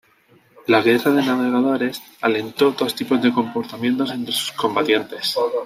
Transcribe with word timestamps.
La 0.65 0.81
guerra 0.81 1.11
de 1.11 1.21
navegadores 1.23 2.01
alentó 2.21 2.71
dos 2.71 2.95
tipos 2.95 3.21
de 3.21 3.31
comportamientos 3.31 4.09
entre 4.09 4.33
sus 4.33 4.51
combatientes. 4.53 5.35